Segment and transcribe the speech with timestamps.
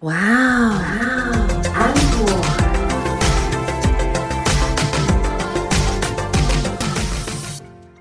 [0.00, 0.74] 哇哦，
[1.74, 2.28] 安果。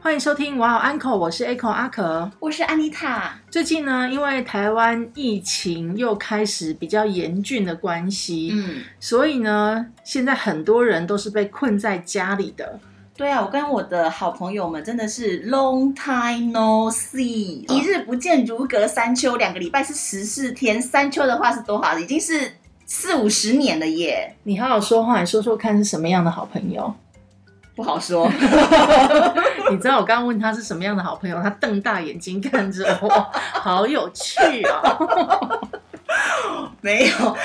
[0.02, 2.30] 欢迎收听哇哦 Uncle，我是 Echo 阿可。
[2.42, 3.40] 我是安妮塔。
[3.50, 12.78] 最近呢，因为台湾疫情又开始比较严峻的关系，嗯，所以呢，现在很多人都是被困在家里的。
[13.18, 21.98] 对啊，我跟我的好朋友们真的是 long time no see，一日不见如隔三秋，两个礼拜是十四天，三秋的话是多少？
[21.98, 26.94] 已经是四五十年了耶，你好好说话，你说说看是什么样的好朋友？
[27.74, 28.30] 不好说。
[29.72, 35.00] 你知道我刚刚问他是什么样的好朋友，他瞪大眼睛看着我，好有趣啊！
[36.82, 37.38] 没有，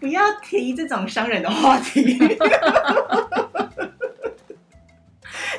[0.00, 2.18] 不要提这种伤人的话题。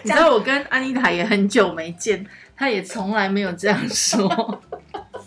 [0.03, 2.25] 你知道我跟安妮塔也很久没见，
[2.55, 4.61] 她也从来没有这样说。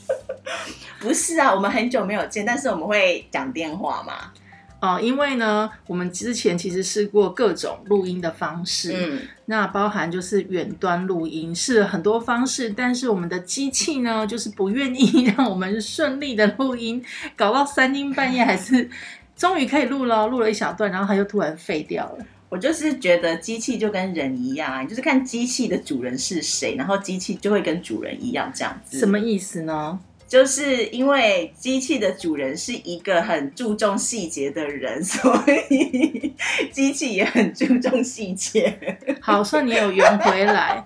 [1.01, 4.33] 不是啊，我们很久没有见，但是我们会讲电话嘛。
[4.79, 17.02] 哦，因为呢，我们之前其实试过各种录音的方式，嗯，那包含就是远端录音，试了很多方式，但是我们的机器呢，就是不愿意让我们顺利的录音，
[17.35, 18.88] 搞到三更半夜还是
[19.35, 22.24] 终于可以录了，录了一小段，然后它又突然废掉了。
[22.49, 28.99] 我就是觉得机器就跟人一样啊，你就是看机器的主人是谁，然后机器就会跟主人一样这样子。
[28.99, 29.99] 什么意思呢？
[30.29, 35.33] 就是因为机器的主人是一个很注重细节的人， 所
[35.71, 36.35] 以
[36.73, 38.99] 机器也很注重细节。
[39.21, 40.85] 好，算你有圆回来。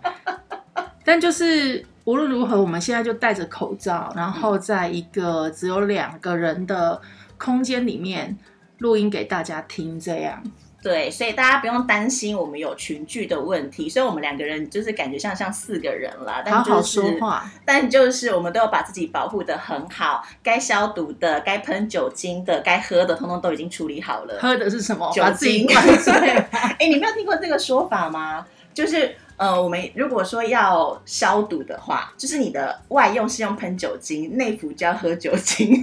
[1.05, 7.00] 但就是无论如何，我们现在就戴着口罩，然后在一个只有两个人的
[7.38, 8.36] 空间里面
[8.78, 10.42] 录音给大家听，这样。
[10.82, 13.88] 对，所以大家不用担心我们有群聚的问题。
[13.88, 17.50] 所以我们两个人就是感觉像像四个人啦，但就是好好说话。
[17.64, 24.38] 但就是我们都要把自己保护的很好，该消毒的、该喷酒精的、该喝的，通通都已经处理好了。
[24.40, 25.10] 喝的是什么？
[25.12, 25.66] 酒精。
[26.78, 28.46] 哎、你没有听过这个说法吗？
[28.72, 35.82] 就是呃，我们如果说要消毒的话，就是你的外用是用喷酒精，内服就要喝酒精，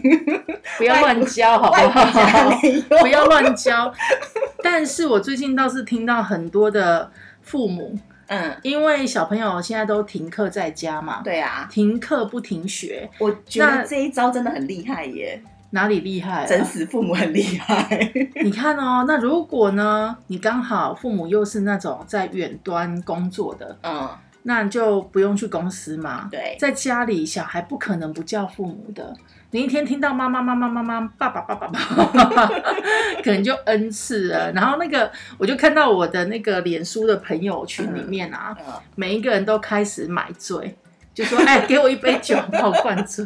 [0.77, 2.51] 不要乱教，好不好？
[3.01, 3.91] 不要乱教。
[4.61, 7.11] 但是我最近倒是听到很多的
[7.41, 15.41] 父母，嗯，因为小朋友现在都停课在家嘛，对啊，停课不停学，我觉得这一招真的很厉害耶，
[15.71, 16.63] 哪里厉害、整啊？
[16.63, 18.11] 死父母很厉害。
[18.43, 24.09] 你看哦，那如果呢，你刚好父母又是那种在远端工作的，嗯，
[24.43, 26.29] 那你就不用去公司嘛。
[26.31, 29.15] 对，在家里，小孩不可能不叫父母的。
[29.51, 31.79] 你一天听到妈妈妈妈妈妈爸爸爸爸爸
[32.25, 32.47] 爸，
[33.23, 34.51] 可能就 n 次了。
[34.51, 40.77] 然后那个，我就看到我的那个脸书的朋友群里面啊，嗯，每一个人都开始买醉，
[41.17, 43.25] 就说：“哎，给我一杯酒，把我灌醉。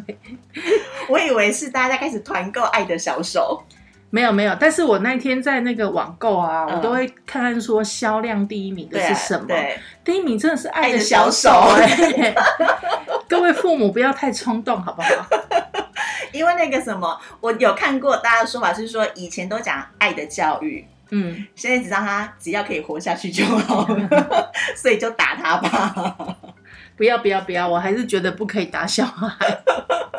[1.10, 3.62] 我以为是大家开始团购爱的小手，”
[4.08, 9.44] 没有没有，但是我那天在那个网购啊，嗯我都会看看说销量第一名的是什么。
[9.46, 12.34] 对，第一名真的是爱爱的的小手小手哎、
[13.28, 15.26] 各位父母不要太冲动，好不好？
[16.32, 26.36] 因为那个什么，我有看过大家的说法是说，以前都讲爱的教育，嗯，现在只让他只要可以活下去就好了，所以就打他吧。
[26.96, 29.62] 不要不要不要，我还是觉得不可以打小孩，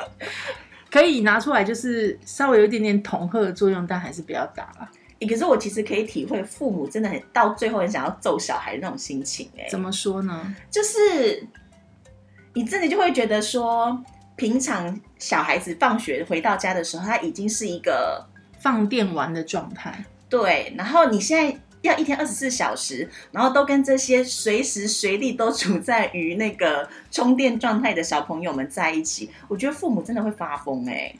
[0.91, 4.89] 可以拿出来就是稍微有一点点恐吓的作用，但还是不要打了。
[5.19, 10.53] 欸可是我其实可以体会父母真的很到最后很想要揍小孩的那种心情、哎，怎么说呢？
[10.69, 11.47] 就是
[12.53, 14.03] 你真的就会觉得说，
[14.35, 18.27] 平常小孩子放学回到家的时候，他已经是一个
[18.59, 31.13] 放电玩的状态，对，然后你现在要一天二十四小时，然后都跟这些随时随地都处在于那个充电状态的小朋友们在一起，我觉得父母真的会发疯哎、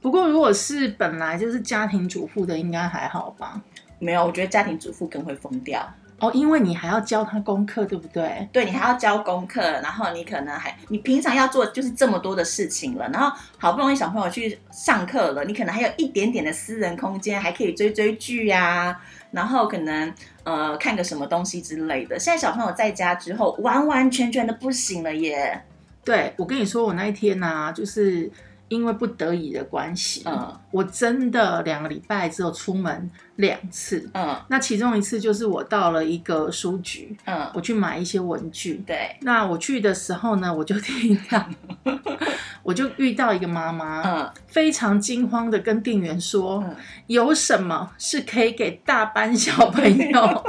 [0.00, 3.60] 不过如果是本来就是家庭主妇的，应该还好吧？
[3.98, 5.86] 没有，我觉得家庭主妇更会疯掉。
[6.18, 8.48] 哦，因为你还要教他功课，对不对？
[8.50, 18.98] 对你还要教功课，然后你可能还你平常要做就是这么多的事情了，然后好不容易小朋友去上课了，你可能还有一点点的私人空间，还可以追追剧呀、
[19.36, 20.12] 然后可能
[20.44, 22.18] 呃看个什么东西之类的。
[22.18, 25.62] 现在小朋友在家之后，完完全全的不行了耶。
[26.02, 28.30] 对，我跟你说，我那一天呢、就是
[28.68, 34.10] 因为不得已的关系，嗯我真的两个礼拜只有出门两次。
[34.14, 38.82] 嗯那其中一次就是我到了一个书局，嗯，我去买一些文具。
[38.86, 41.48] 对，那我去的时候呢，我就听到，
[42.62, 46.74] 我就遇到一个妈妈，嗯非常惊慌的跟店员说：“嗯
[47.06, 50.44] 有什么是可以给大班小朋友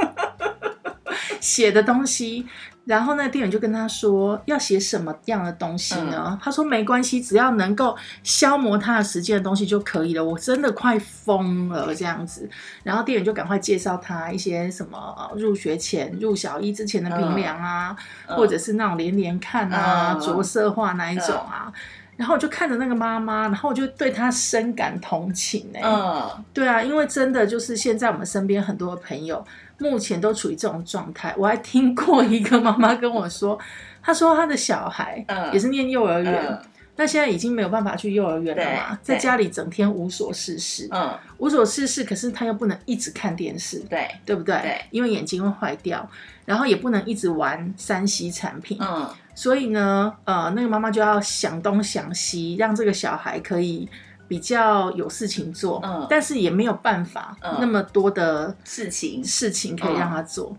[1.40, 2.46] 写的东西。
[2.88, 6.38] 然后那店员就跟他说要写什么样的东西呢？
[6.42, 10.24] 他说没关系，只要能够消磨他的时间的东西就可以了。
[10.24, 12.48] 我真的快疯了这样子。
[12.82, 17.94] 然后店员就赶快介绍他一些什么入学前、入小一之前的评量啊，
[18.26, 21.70] 或者是那种连连看啊、着色画那一种啊。
[22.16, 25.82] 然后我就看着那个妈妈，然后我就对她深感同情哎。
[25.84, 29.44] 嗯，对啊，因为真的就是现在我们身边很多的朋友。
[29.78, 31.34] 目前都处于这种状态。
[31.38, 33.58] 我还听过一个妈妈跟我说，
[34.02, 36.58] 她说她的小孩也是念幼儿园，
[36.96, 40.88] 但现在已经没有办法去幼儿园了嘛，在家里整天无所事事。
[40.90, 44.56] 嗯，无所事事，可是他又不能一直看电视，对对不对？
[44.60, 46.08] 对，因为眼睛会坏掉，
[46.44, 48.76] 然后也不能一直玩三 C 产品。
[48.80, 53.88] 嗯，所以呢，呃，那个妈妈就要想东想西，让这个小孩可以。
[54.28, 60.54] 比较有事情做，嗯，但是也没有办法那么多的事情事情可以让他做。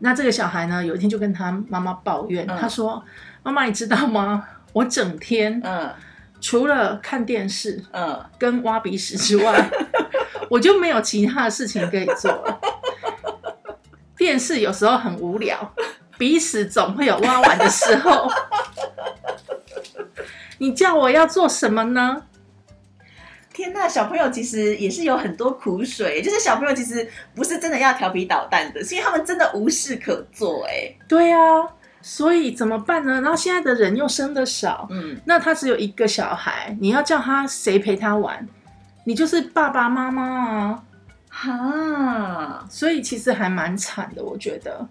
[0.00, 3.02] 那这个小孩呢，有一天就跟他妈妈抱怨，他说
[3.42, 4.46] ：“妈妈，你知道吗？
[4.72, 5.92] 我整天，嗯，
[6.40, 9.70] 除了看电视，嗯，跟挖鼻屎之外，
[10.50, 12.60] 我就没有其他的事情可以做了。
[14.16, 15.74] 电视有时候很无聊，
[16.16, 18.30] 鼻屎总会有挖完的时候。
[20.58, 22.22] 你叫我要做什么呢？”
[23.58, 30.64] 天呐，小朋友其实也是有很多苦水，就是小朋友其实不是真的要调皮捣蛋的，是因为他们真的无事可做。
[30.68, 31.40] 哎，对啊，
[32.00, 33.20] 所以怎么办呢？
[33.20, 38.46] 然后现在的人又生的少，嗯，那他只有一个小孩，你要叫他谁陪他玩？
[39.02, 40.84] 你就是爸爸妈妈啊，
[41.28, 44.88] 哈，所以其实还蛮惨的，我觉得。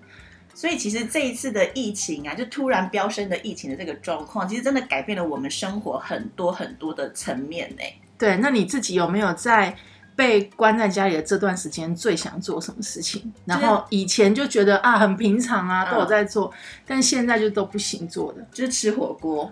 [0.53, 7.83] 所以其实这一次的疫情啊，就突然飙升的疫情的这个状况，其实真的改变了我们生活很多很多的层面呢。
[8.17, 9.75] 对，那你自己有没有在
[10.15, 13.31] 被关在家里的这段时间最想做什么事情？
[13.45, 16.51] 然后以前就觉得啊很平常啊都有在做，
[16.85, 19.51] 但现在就都不行做的，就是吃火锅。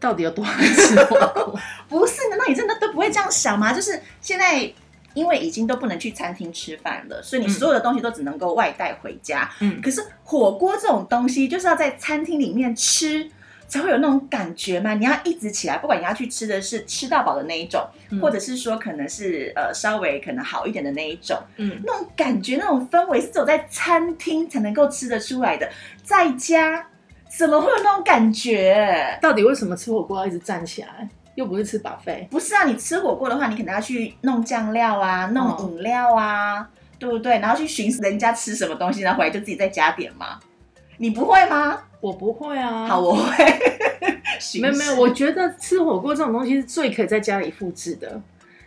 [0.00, 1.60] 到底有多爱吃火锅？
[1.88, 3.72] 不是，难道你真的都不会这样想吗？
[3.72, 4.72] 就是现在
[5.12, 9.50] 因为已经都不能去餐厅吃饭了，所以你所有的东西都只能够外带回家。
[9.58, 13.28] 嗯，可是火锅这种东西就是要在餐厅里面吃。
[13.68, 14.94] 才会有那种感觉嘛？
[14.94, 17.86] 你要一直起来，不管你要去吃的是吃到饱的那一种，
[18.20, 25.68] 或者是说可能是呃稍微可能好一点的那一种，嗯，那种感觉、那种氛围是只有在餐厅才能够吃得出来的，
[26.02, 26.86] 在家
[27.28, 29.18] 怎么会有那种感觉？
[29.20, 31.08] 到底为什么吃火锅要一直站起来？
[31.34, 32.26] 又不是吃饱费？
[32.30, 36.68] 不是啊，你吃火锅的话，你可能要去弄酱料啊，弄饮料啊，
[36.98, 37.38] 对不对？
[37.38, 40.40] 然后去寻思人家吃什么东西，然后回来就自己再加点嘛。
[40.98, 41.78] 你不会吗？
[42.00, 43.44] 我不会啊，好，我会。
[44.60, 48.20] 没有没有，我觉得吃火锅这种东西是最可以在家里复制的。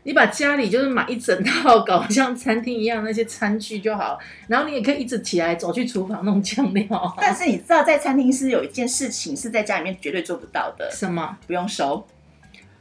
[0.03, 4.17] 你把家里就是买一整套，搞像餐厅一样那些餐具就好，
[4.47, 7.15] 然后你也可以一直起来走去厨房弄酱料。
[7.21, 11.37] 但是你知道，在餐厅是有一件事情是在家里面绝对做不到的，什么？
[11.45, 12.05] 不用收。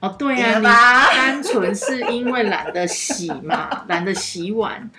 [0.00, 4.90] 哦，对呀，你单纯是因为懒得洗嘛， 懒得洗碗。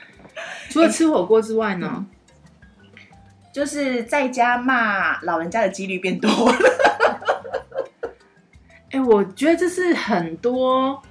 [0.69, 2.05] 除了吃火锅之外呢？
[3.51, 6.57] 就是在家骂老人家的几率变多了。
[8.91, 11.01] 哎，我觉得这是很多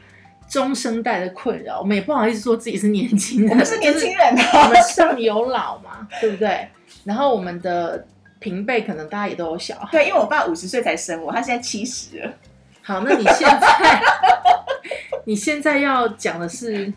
[0.49, 1.81] 中生代的困扰。
[1.81, 6.69] 我们也不好意思说自己是年轻人，我们是年轻人，我们上有老嘛，对不对？
[7.05, 8.07] 然后我们的
[8.39, 9.89] 平辈可能大家也都有小孩。
[9.93, 12.33] 对，因为我爸五十岁才生我，他现在七十了。
[12.83, 14.03] 好，那你现在
[15.25, 16.93] 你现在要讲的是？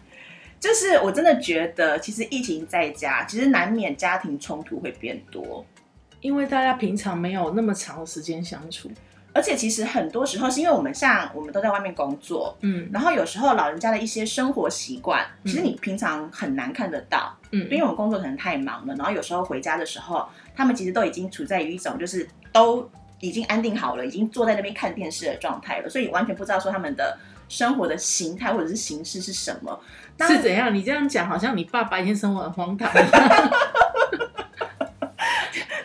[0.63, 5.65] 就是我真的觉得，其实疫情在家，其实难免家庭冲突会变多，
[6.21, 8.89] 因为大家平常没有那么长的时间相处，
[9.33, 22.89] 而且其实很多时候是因为我们像我们都在外面工作，嗯，然后有时候老人家的一些生活习惯，其实你平常很难看得到，嗯，因为我们工作可能太忙了，然后有时候回家的时候，他们其实都已经处在于一种就是都
[23.19, 27.17] 已经安定好了，已经坐在那边看电视的状态了，所以完全不知道说他们的。
[27.47, 29.79] 生活的形态或者是形式是什么？
[30.27, 30.73] 是怎样？
[30.73, 32.91] 你这样讲，好像你爸白天生活很荒唐，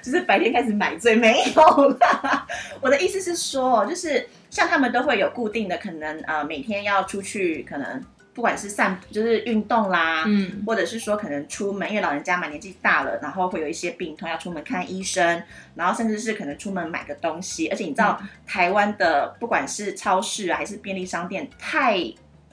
[0.02, 2.46] 就是白天开始买醉，没有啦。
[2.80, 8.04] 我的意思是说，就是像他们都会有固定的，可能呃每天要出去，可能。
[8.38, 15.42] 不管是散就是运动啦，嗯，或者是说可能出门，因为老人家嘛年纪大了，然后会有一些病痛要出门看医生，
[15.74, 21.98] 然后甚至是可能出门买个东西，而且你知道台湾的不管是超市啊还是便利商店，太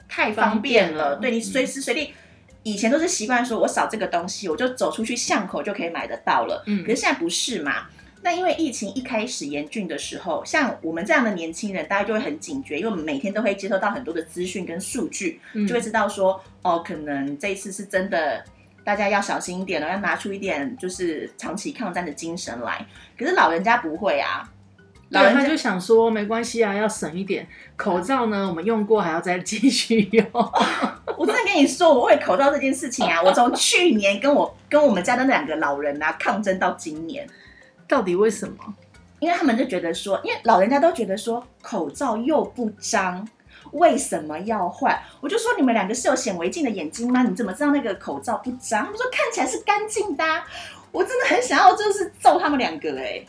[0.08, 2.12] 太方便了，对你随时随地，
[2.64, 7.86] 以前都是习惯说我扫这个东西，我就走出去巷口就可以买得到了，嗯，可是现在不是嘛。
[8.22, 18.42] 那因为疫情一开始严峻的时候，像我们这样的年轻人，大家就会很警觉，因为我们每天都会接收到很多的资讯跟数据，就会知道说，哦，可能这一次是真的
[18.82, 22.84] 大家要小心一点了，要拿出一点就是长期抗战的精神来。
[23.16, 24.50] 可是老人家不会啊，
[25.10, 27.46] 老人家就想说没关系啊，要省一点。
[27.76, 30.26] 口罩呢，我们用过还要再继续用。
[31.16, 37.26] 我真的跟你说，我为口罩这件事情啊，我从去年跟我跟我们家的那两个老人啊抗争到今年，
[37.88, 38.74] 到底为什么？
[39.18, 43.26] 因为他们就觉得说，因为老人家都觉得说口罩又不脏，
[43.72, 45.00] 为什么要换？
[45.20, 47.22] 我就说你们两个是有显微镜的眼睛吗？
[47.22, 48.84] 你怎么知道那个口罩不脏？
[48.84, 50.44] 他们说看起来是干净的啊、
[50.92, 53.24] 我真的很想要就是揍他们两个哎、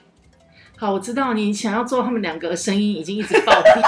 [0.77, 3.73] 好，我知道你想要揍他们两个，声音已经一直爆掉。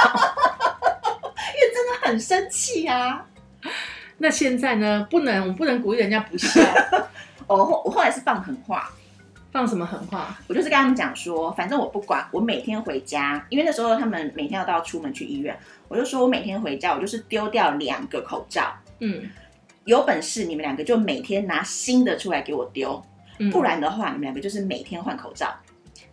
[1.55, 3.25] 因为真的很生气啊。
[4.19, 5.05] 那现在呢？
[5.09, 6.61] 不能，我们不能鼓励人家不笑。
[7.47, 8.91] 我后我后来是放狠话，
[9.51, 10.37] 放什么狠话？
[10.47, 19.29] 我就是跟他们讲说，反正我不管，我每天回家，因为那时候他们每天要都要出门去医院，我就说我每天回家，我就是丢掉两个口罩，嗯，
[19.85, 23.03] 有本事你们两个就每天拿新的出来给我丢，
[23.39, 23.63] 嗯不。
[23.63, 25.47] 然的话，你们两个就是每天换口罩。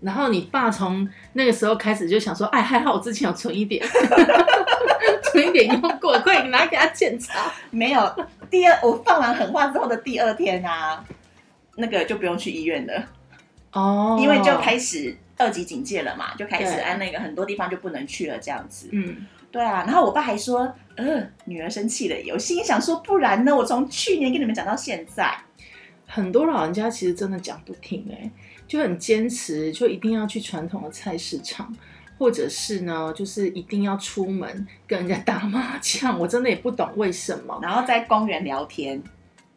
[0.01, 3.83] 然后你爸从那个时候开始就想说，哎，还好我之前有存一点，
[5.33, 7.51] 存一点用过，快点拿给他检查。
[7.71, 11.03] 没有，第二我放完狠话之后的第二天啊，
[11.77, 13.05] 那个就不用去医院了，
[13.73, 18.89] 哦因为就开始二级警戒了嘛，就开始按那个很多地方就不能去了这样子。
[18.93, 22.33] 嗯，对啊，然后我爸还说，呃，女儿生气了耶。
[22.33, 23.55] 我心里想说，不然呢？
[23.55, 25.37] 我从去年跟你们讲到现在，
[26.07, 28.31] 很多老人家其实真的讲不听、哎，
[28.67, 31.75] 就很坚持，就一定要去传统的菜市场，
[32.19, 36.19] 或者是呢，就是一定要出门跟人家打麻将。
[36.19, 37.59] 我真的也不懂为什么。
[37.63, 39.03] 然后在公园聊天。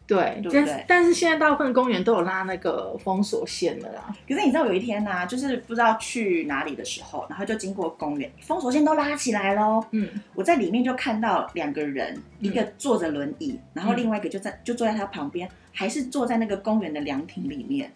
[0.09, 4.11] 对，对但但是现在大部分公园都有拉那个封锁线的啦。
[4.27, 9.85] 可是你知道有一天呢、啊就是不知道去哪里的时候，然后就经过公园，封锁线都拉起来喽。
[9.91, 17.93] 嗯，我在里面就看到两个人，一个坐着轮椅，然后另外一个就在就坐在他旁边，还是坐在那个公园的凉亭里面，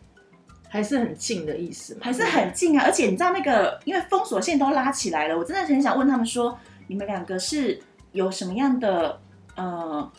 [0.69, 2.83] 还是很近的意思嘛，还是很近啊。
[2.85, 6.55] 而且你知道那个，因为封锁线都拉起来了，我真的很想问他们说，
[6.85, 7.79] 你们两个是
[8.11, 9.19] 有什么样的
[9.55, 10.11] 呃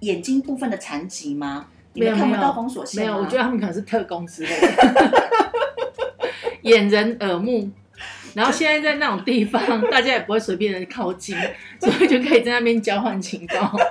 [0.00, 1.66] 眼睛部分的残疾吗？
[1.92, 3.12] 你们看不到封锁线吗？
[3.12, 5.42] 没有，我觉得他们可能是特工之类的，
[6.62, 7.70] 掩人耳目。
[8.34, 11.36] 然后现在在那种地方， 大家也不会随便的靠近，
[11.80, 13.76] 所以就可以在那边交换情报。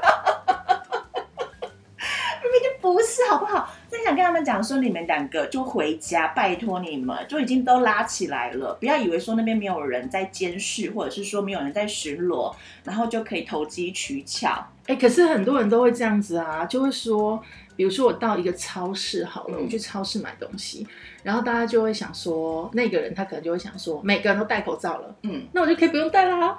[2.80, 3.70] 不是好不好？
[3.92, 14.66] 真想跟他们讲说，你们两个就回家，拜托你们，就已经都拉起来了，不要以为说那边没有人在监视，或者是说没有人在巡逻，然后就可以投机取巧。
[14.88, 17.41] 哎、可是很多人都会这样子啊，就会说，
[17.75, 20.88] 比如说我到一个超市好了，嗯我去超市买东西，
[21.24, 26.58] 然后大家就会想说，那个人他可能就会想说，每个人都戴口罩了，嗯那我就可以不用戴啦。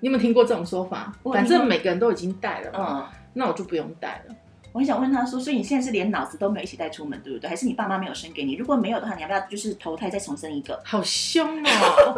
[0.00, 1.12] 你有没有听过这种说法？
[1.24, 4.34] 反正每个人都已经戴了嘛，嗯，那我就不用戴了。
[4.72, 7.48] 我很想问他说，所以你现在是连脑子都没有一起带出门，对不对？
[7.48, 8.54] 还是你爸妈没有生给你？
[8.54, 10.80] 如果没有的话，你要不要就是投胎再重生一个？
[10.84, 12.16] 好凶哦！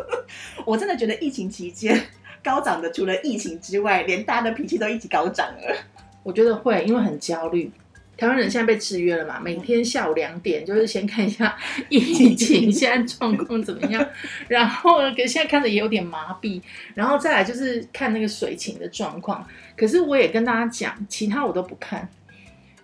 [0.66, 1.98] 我真的觉得疫情期间
[2.42, 5.76] 高涨的，除了疫情之外，连大家的脾气都一起高涨了。
[6.22, 7.70] 我觉得会，因为很焦虑。
[8.16, 11.56] 台湾人现在被制约了嘛，每天下午两点就是先看一下
[11.88, 14.06] 疫情现在状况怎么样，
[14.48, 16.60] 然后呢，可现在看的也有点麻痹，
[16.94, 19.46] 然后再来就是看那个水情的状况。
[19.76, 22.08] 可是我也跟大家讲，其他我都不看，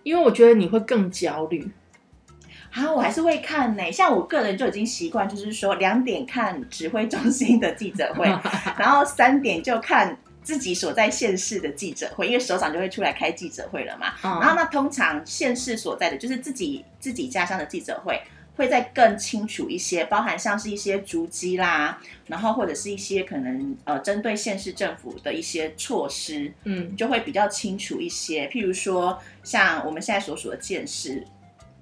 [0.03, 1.71] 因为我觉得你会更焦虑。
[2.73, 8.25] 啊，我还是会看呢、像我个人就已经习惯，就是说两点看指挥中心的记者会，
[8.79, 10.17] 然后三点就看
[10.51, 14.07] 自己所在县市的记者会，因为首长就会出来开记者会了嘛。
[14.21, 18.21] 然后嗯，那通常县市所在的就是自己自己家乡的记者会。
[18.57, 28.47] 会再更清楚一些，包含像是一些足迹啦，然后或者是一些可能呃针对县市政府的一些措施，嗯就会比较清楚一些。
[28.47, 31.25] 譬如说，像我们现在所属的建市，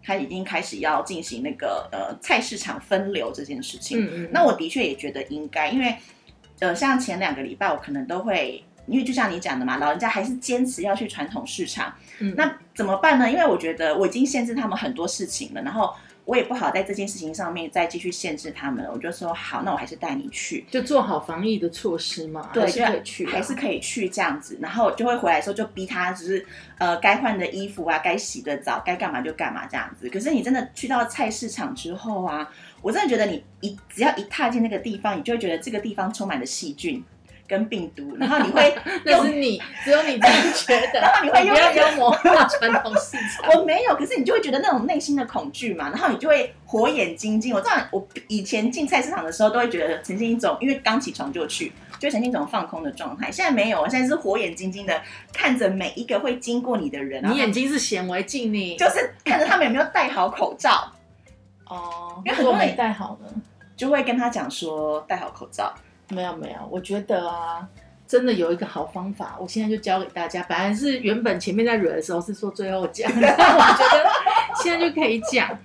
[0.04, 4.06] 它已经开始要进行那个呃菜市场分流这件事情。
[4.06, 5.98] 嗯嗯，那我的确也觉得应该，因为
[6.60, 8.64] 呃，像前两个礼拜我可能都会。
[8.88, 13.32] 因为就像你讲的嘛，老人家还是坚持要去传统市场，嗯那怎么办呢？
[13.32, 15.94] 因为我觉得我已经限制他们很多事情了，然后
[16.30, 18.92] 我也不好在这件事情上面再继续限制他们了。
[18.94, 20.64] 我就说好，那我还是带你去。
[20.70, 26.46] 就做好防疫的措施嘛，对，还是就可以去的，还是可以去这样子，然后就会回来的时候就逼他，就是
[26.78, 30.08] 呃该换的衣服啊，该洗的澡，该干嘛就干嘛这样子。
[30.08, 32.48] 可是你真的去到菜市场之后啊，
[32.84, 37.04] 我真的觉得你一只要一踏进那个地方，你就会觉得这个地方充满了细菌
[37.50, 43.52] 跟病毒，然后你会 那是你，只有你这样觉得， 然后你会用不要妖魔化传统市场。
[43.56, 47.52] 我没有，可是你就会觉得那种内心的恐惧嘛，然后你就会火眼金睛。
[47.56, 53.32] 我这样，我以前进菜市场的时候都会觉得呈现一种，因为刚起床就去，就呈现一种放空的状态。
[53.32, 55.02] 现在没有，我现在是火眼金睛的
[55.34, 60.92] 看着每一个会经过你的人，你眼睛是显微镜，你就是看着他们有没有戴好口罩，
[61.66, 63.42] 哦，因为很多没戴好呢？
[63.76, 65.74] 就会跟他讲说戴好口罩。
[66.10, 67.68] 没有没有，我觉得啊，
[68.08, 70.44] 真的有一个好方法，我现在就教给大家。
[70.50, 74.10] 本来是原本前面在惹的时候是说最后讲， 但我觉得
[74.64, 75.58] 现在就可以讲，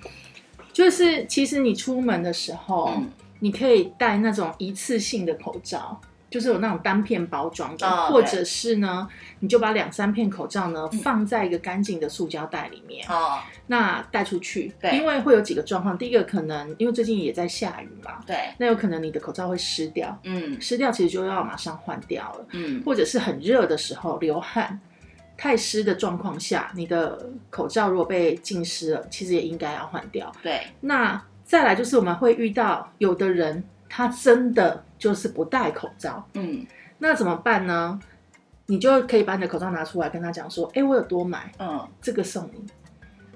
[0.73, 2.93] 就是其实你出门的时候，
[3.41, 6.01] 你可以戴那种一次性的口罩。
[6.35, 9.07] 就是有那种单片包装的，哦或者是呢，
[9.39, 13.39] 你就把两三片口罩呢、嗯放在一个干净的塑胶袋里面，哦，
[13.69, 14.73] 那带出去。
[14.81, 24.81] 对因为会有几个状况，第一个可能因为最近也在下雨嘛，对，那有可能你的口罩会湿掉，嗯湿掉其实就要马上换掉了，嗯，或者是很热的时候流汗。
[25.37, 30.33] 太湿的状况下，你的口罩如果被浸湿了，其实也应该要换掉。
[30.43, 38.01] 对，那再来就是我们会遇到有的人他真的就是不戴口罩，嗯那怎么办呢？
[38.65, 42.65] 你就可以把你的口罩拿出来跟他讲说，哎、我有多买，嗯，这个送你。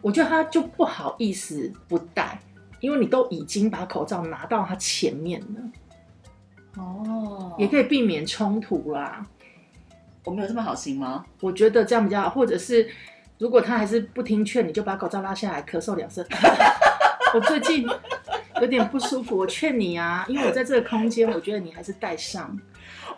[0.00, 2.40] 我觉得他就不好意思不戴，
[2.80, 9.26] 因为你都已经把口罩拿到他前面了，哦，也可以避免冲突啦。
[10.24, 11.26] 我没有这么好心吗？
[11.42, 12.88] 我觉得这样比较好，或者是
[13.36, 16.24] 如果他还是不听劝，你就把口罩拉下来，咳嗽两声。
[17.34, 17.86] 我最近
[18.60, 22.58] 有点不舒服，我劝你啊，因为我在这个空间，我觉得你还是戴上。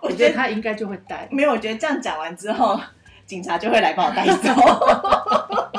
[0.00, 1.28] 我觉得得他应该就会戴。
[1.30, 2.80] 没有，我觉得这样讲完之后，
[3.26, 4.32] 警察就会来把我带走。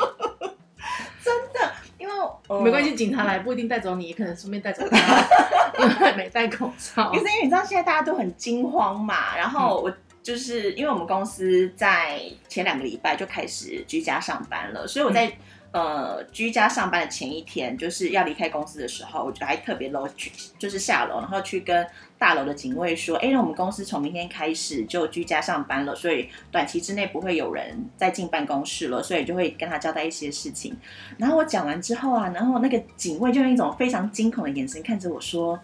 [1.24, 2.14] 真的，因为、
[2.48, 2.94] 呃没关系，。
[2.94, 4.98] 警察来不一定带走你，也可能顺便带走他，
[5.80, 7.18] 因为他没戴口罩 可。
[7.18, 15.32] 是因为你知道现在大家都很惊慌嘛，然后嗯我就是因为我们公司在前两个礼拜就开始居家上班了，所以我在、
[15.72, 21.86] 呃居家上班的前一天，就是要离开公司的时候，我就还特别楼去就是下楼，然后去跟
[22.18, 30.76] 大楼的警卫说，哎，我们公司从明天开始就居家上班了，所以短期之内不会有人再进办公室了，所以就会跟他交代一些事情。
[31.18, 35.58] 然后我讲完之后啊，然后那个警卫就用一种非常惊恐的眼神看着我说：“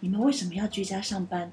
[0.00, 1.50] 你们为什么要居家上班？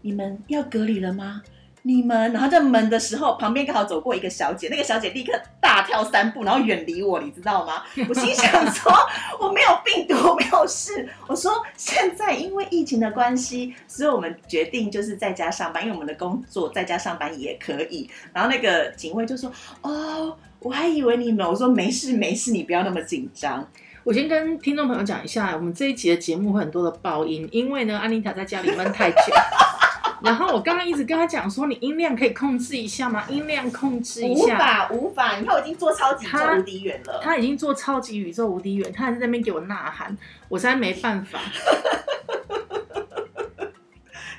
[0.00, 1.42] 你们要隔离了吗？
[1.84, 7.82] 你们……”然后在门的时候，旁边刚好走过一个小姐，那个小姐立刻大跳三步，然后远离我，你知道吗？
[8.08, 8.92] 我心想说
[9.38, 23.68] ：“我没有病毒，我没有事。”我说：“现在因为疫情的关系，所以我们决定就是在家上班，因为我们的工作在家上班也可以。”然后那个警卫就说：“哦。”我还以为你们，我说没事没事，你不要那么紧张。
[24.02, 29.18] 我先跟听众朋友讲一下，我们这一集的节目会很多的爆音，因为呢，安妮塔在家里闷太久。
[30.22, 33.24] 然后我刚刚一直跟他讲说，你音量可以控制一下吗？
[33.28, 34.58] 音量控制一无下。
[34.58, 37.20] 法无法，你看我已经做超级宇宙无敌远了。
[37.22, 40.16] 他已经做超级宇宙无敌远，他还在那边给我呐喊，
[40.48, 41.38] 我实在没办法。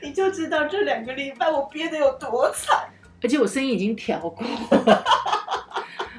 [0.01, 2.77] 你就知道这两个礼拜我憋得有多惨。
[3.23, 4.45] 而且我声音已经调过，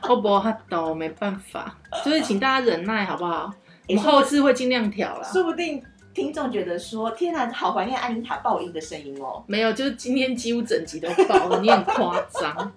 [0.08, 3.52] 我 不哈抖，没办法，就是请大家忍耐好不好？
[3.88, 5.22] 我们后置会尽量调啦。
[5.32, 5.80] 说不定
[6.16, 9.44] 听众觉得说，天哪，好怀念安妮塔爆音的声音哦。
[9.46, 12.72] 没有，就是今天几乎整集都爆了，你很夸张。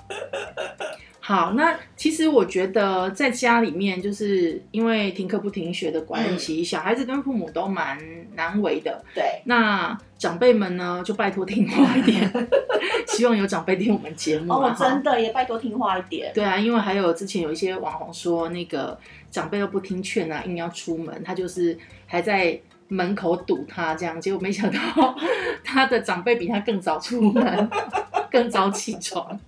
[1.20, 7.98] 好，那其实我觉得在家里面，就是因为停课不停学的关系，小孩子跟父母都蛮
[8.34, 9.02] 难为的。
[9.14, 12.30] 对，那长辈们呢，就拜托听话一点，
[13.08, 14.70] 希望有长辈听我们节目啊。
[14.70, 16.30] 哦，真的也拜托听话一点。
[16.34, 18.96] 对啊，因为还有之前有一些网红说，那个
[19.30, 25.16] 长辈都不听劝啊，硬要出门，他就是还在门口堵他这样，结果没想到
[25.64, 27.70] 他的长辈比他更早出门，
[28.30, 29.40] 更早起床，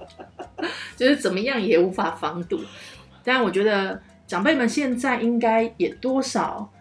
[0.96, 2.58] 就是怎么样也无法防堵。
[3.22, 6.71] 但我觉得长辈们现在应该也多少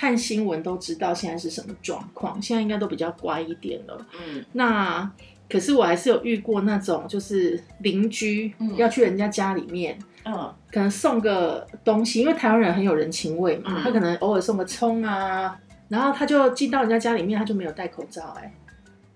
[0.00, 4.06] 看新闻都知道现在是什么状况，现在应该都比较乖一点了。
[4.18, 5.12] 嗯，那
[5.46, 8.74] 可是我还是有遇过那种，就是邻居嗯。
[8.78, 10.50] 要去人家家里面，嗯。
[10.72, 13.82] 可能送个东西，因为台湾人很有人情味嘛，嗯。
[13.82, 15.54] 他可能偶尔送个葱啊，
[15.88, 18.50] 然后他就进到人家家里面，他就没有戴口罩、哎，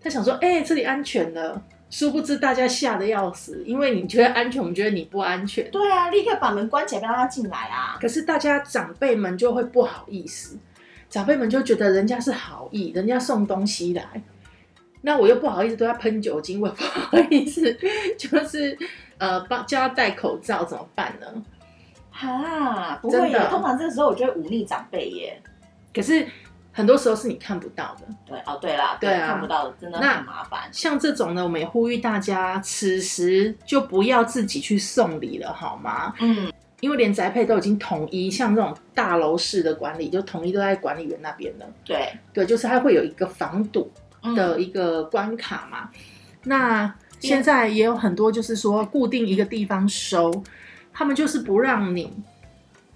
[0.02, 7.96] 他想说，哎、这里安全了，殊不知大家吓得要死，因为你觉得安全，我们觉得你不安全，对啊，立刻把门关起来，不让他进来啊。
[7.98, 10.58] 可是大家长辈们就会不好意思，
[11.14, 14.02] 长辈们就觉得人家是好意，人家送东西来，
[15.02, 17.72] 那我又不好意思对他喷酒精，我也不好意思，
[18.18, 18.76] 就是
[19.18, 21.26] 呃帮叫他戴口罩怎么办呢？
[22.10, 25.40] 哈，不真的，通常这个时候我就会忤逆长辈耶。
[25.94, 26.26] 可是
[26.72, 30.62] 很多时候是你看不到的，对，哦，对啦，对啊看不到的真的那很麻烦。
[30.72, 36.12] 像这种呢，我们也呼吁大家，此时就不要自己去送礼了，好吗？
[36.18, 36.52] 嗯，
[36.84, 41.64] 因为连宅配都已经统一，像这种大楼式的管理，就统一都在管理员那边了。
[41.82, 43.90] 对，对，就是它会有一个防堵，
[44.36, 45.88] 的一个关卡嘛。
[46.42, 50.44] 那现在也有很多就是说固定一个地方收，
[50.92, 52.12] 他们就是不让你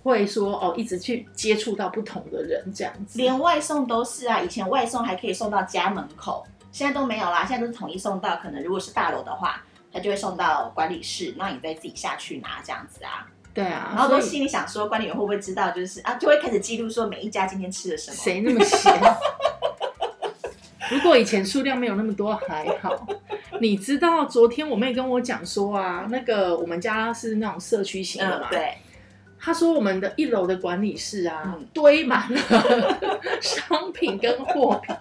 [0.02, 3.18] 会说哦一直去接触到不同的人这样子。
[3.18, 13.26] 连外送都是啊，以前外送还可以送到家门口，现在都没有啦，现在都是统一送到，可能如果是大楼的话，他就会送到管理室，那你再自己下去拿这样子啊。
[13.58, 15.70] 对啊，然后都心里想说，管理员会不会知道？
[15.72, 18.16] 就是啊，就会开始记录说每一家今天吃了什么。
[18.16, 18.92] 谁那么闲？
[20.92, 23.06] 如果以前数量没有那么多还好。
[23.60, 28.74] 你知道昨天我妹跟我讲说啊，那个我们家是那种社区型的嘛，，嗯对，
[29.40, 32.40] 她说我们的一楼的管理室啊，嗯堆满了
[33.42, 34.94] 商品跟货品。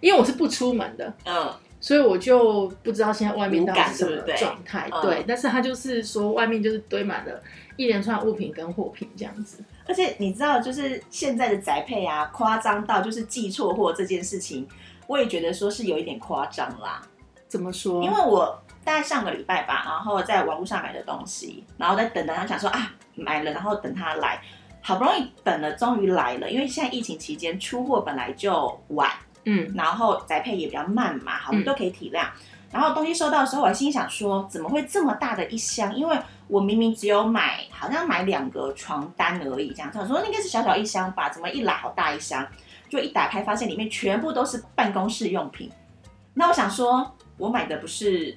[0.00, 1.50] 因为我是不出门的，嗯，
[1.84, 4.88] 所以我就不知道现在外面到底是什么状态。
[4.90, 7.42] 嗯对，但是他就是说外面就是堆满了
[7.76, 9.62] 一连串物品跟货品这样子。
[9.86, 14.66] 而且你知道，就是现在的宅配啊，夸张到就是寄错货这件事情，
[15.06, 17.02] 我也觉得说是有一点夸张啦。
[17.48, 18.02] 怎么说？
[18.02, 24.40] 因为我大概上个礼拜吧，然后在网络上买的东西，然后在等等，他想说啊买了，然后等他来，
[24.80, 26.50] 好不容易等了，终于来了。
[26.50, 29.10] 因为现在疫情期间出货本来就晚，
[29.44, 32.26] 嗯然后宅配也比较慢嘛，好，我们嗯都可以体谅。
[32.72, 35.94] 然后东西收到的时候，我还心想说，怎么会这么大的一箱？
[35.94, 39.92] 因为我明明只有买，好像买两个床单而已，这样。
[39.92, 42.44] 想说应该是小小一箱吧，怎么一来好大一箱？
[42.88, 45.70] 就一打开发现里面全部都是办公室用品。
[46.34, 48.36] 那我想说，我买的不是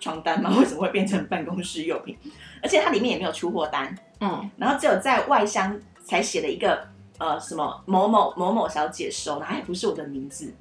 [0.00, 0.50] 床单吗？
[0.58, 2.16] 为什么会变成办公室用品？
[2.62, 6.88] 而且它里面也没有出货单，嗯，然后只有在外箱才写了一个
[7.18, 10.52] 呃什么某某某某小姐收，然后还不是我的名字。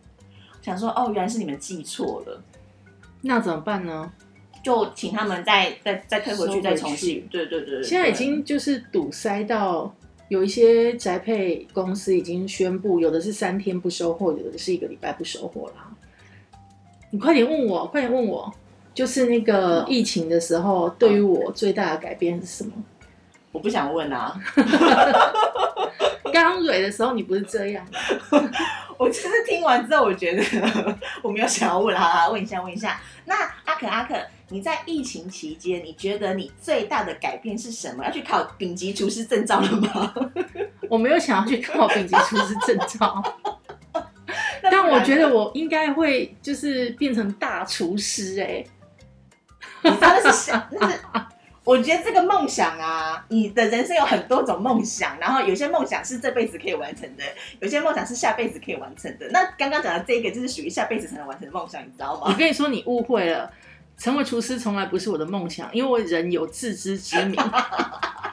[0.62, 2.42] 想说哦，原来是你们记错了，
[3.22, 4.12] 那怎么办呢？
[4.63, 7.28] 就请他们再再再退回去，再重新。
[7.28, 9.94] 对对对对现在已经就是堵塞到
[10.30, 15.74] 有一些宅配公司已经宣布，有的是三天不收货，有的是一个礼拜不收货了。
[17.12, 18.50] 你快点问我，快点问我，
[18.94, 22.72] 就是那个疫情的时候，对于我最大的改变是什么？
[23.54, 24.38] 我不想问啊，
[26.34, 27.88] 刚蕊的时候你不是这样，
[28.98, 30.44] 我就是听完之后，我觉得
[31.22, 33.00] 我没有想要问，好好问一下问一下。
[33.26, 34.16] 那阿可阿可，
[34.50, 38.04] 你在疫情期间，你觉得你最大的改变是什么？
[38.04, 40.13] 要去考顶级厨师证照了吗？
[40.89, 43.24] 我没有想要去考丙级厨师证照，
[44.63, 48.63] 但我觉得得我应该会就是变成大厨师哎、
[49.84, 51.00] 你知道那是想，那是
[51.63, 57.23] 我觉得这个梦想啊，你的人生有很多种梦想，然后有些梦想是这辈子可以完成的，
[57.60, 59.28] 有些梦想是下辈子可以完成的。
[59.32, 62.23] 那刚刚讲的这个就是属于下辈子才能完成的梦想，你知道吗？
[62.26, 63.52] 我跟你说，你误会了。
[63.95, 67.39] 成为厨师从来不是我的梦想，因为我人有自知之明，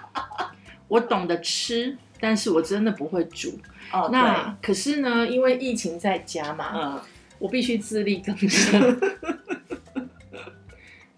[0.88, 3.60] 我懂得吃，但是我真的不会煮。
[3.92, 7.00] 哦，那可是呢，因为疫情在家嘛，嗯，
[7.38, 9.00] 我必须自力更生，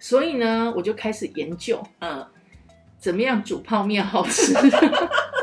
[0.02, 2.26] 所以呢，我就开始研究嗯，
[2.98, 4.52] 怎么样煮泡面好吃。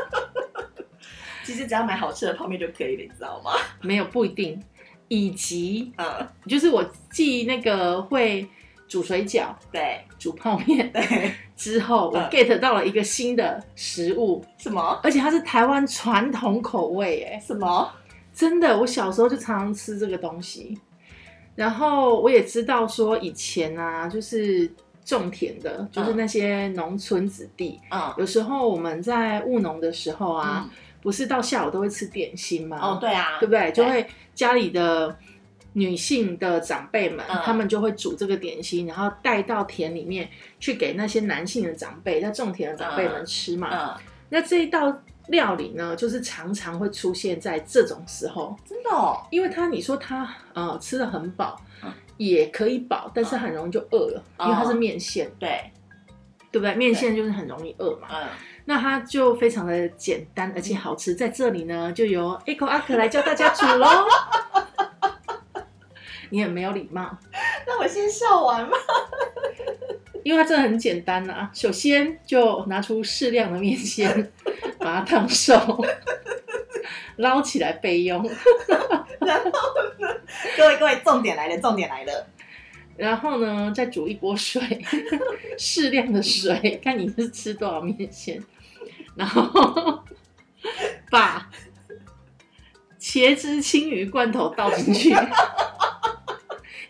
[1.42, 3.52] 其实只要买好吃的泡面就可以了，你知道吗？
[3.80, 4.62] 没有不一定，
[5.08, 8.46] 以及嗯，就是我既那个会
[8.86, 10.04] 煮水饺、对。
[10.18, 12.28] 煮泡面对，之后，我嗯。
[12.30, 15.00] get 到了一个新的食物，什么？
[15.02, 17.90] 而且它是台湾传统口味，哎，什么？
[18.34, 20.78] 真的，我小时候就常常吃这个东西。
[21.54, 24.70] 然后我也知道说以前啊，就是
[25.04, 28.14] 种田的，就是那些农村子弟，嗯。
[28.16, 30.70] 有时候我们在务农的时候啊，嗯。
[31.02, 32.78] 不是到下午都会吃点心吗？
[32.80, 33.72] 哦，对啊，对不对？
[33.72, 35.16] 就会家里的
[35.72, 37.40] 女性的长辈们，嗯。
[37.42, 43.70] 他们就会煮这个点心，然后带到田里面去给那些男性的长辈，在种田的长辈们吃嘛。
[43.72, 55.70] 嗯，那这一道料理呢，就是常常会出现在这种时候，真的哦，因为他你说他呃吃的很饱，嗯也可以饱，但是很容易就饿了，哦因为它是面线，对，
[56.50, 56.74] 对不对？
[56.74, 58.08] 面线就是很容易饿嘛。
[58.10, 58.26] 嗯，
[58.66, 63.88] 那它就非常的简单而且好吃，在这里呢，就由 Echo 阿可 来教大家煮喽。
[66.28, 67.16] 你很没有礼貌，
[67.66, 68.76] 那我先笑完嘛。
[70.22, 71.50] 因为它真的很简单啊。
[71.54, 74.30] 首先就拿出适量的面线，
[74.84, 75.84] 把它烫熟，
[77.16, 78.28] 捞起来备用
[79.20, 79.50] 然后。
[80.56, 82.26] 各位各位，重点来了，重点来了。
[82.96, 84.60] 然后呢，再煮一锅水，
[85.58, 88.42] 适量的水，看你是吃多少面线，
[89.16, 90.02] 然后
[91.10, 91.50] 把
[92.98, 95.14] 茄汁青鱼罐头倒进去，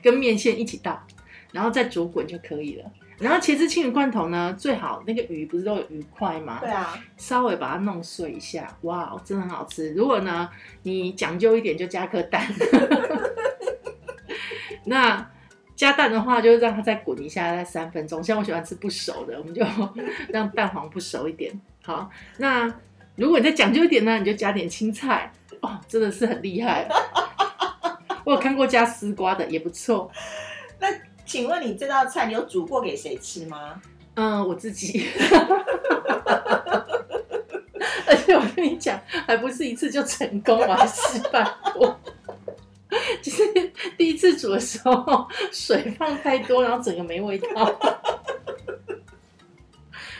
[0.02, 1.06] 跟面线一起倒，
[1.52, 2.84] 然后再煮滚就可以了。
[3.20, 6.58] 然后茄汁青鱼罐头呢，最好那个鱼不是都有鱼块吗？
[6.60, 9.92] 对啊，稍微把它弄碎一下，哇，真的很好吃。
[9.92, 10.48] 如果呢
[10.82, 12.46] 你讲究一点，就加颗蛋。
[14.86, 15.30] 那
[15.76, 18.24] 加蛋的话，就让它再滚一下，再三分钟。
[18.24, 19.62] 像我喜欢吃不熟的，我们就
[20.28, 21.52] 让蛋黄不熟一点。
[21.82, 22.72] 好，那
[23.16, 25.30] 如果你再讲究一点呢，你就加点青菜。
[25.60, 26.88] 哦，真的是很厉害。
[28.24, 30.10] 我有看过加丝瓜的，也不错。
[31.30, 33.80] 请问你这道菜你有煮过给谁吃吗？
[34.14, 35.06] 嗯，我自己。
[38.04, 41.96] 而且我跟你讲，还不是一次就成功，我还失败过。
[43.22, 43.46] 就是
[43.96, 47.78] 第一次煮的时候，水放太多，然后整个没味道。